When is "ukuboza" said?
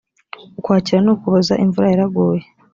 1.15-1.53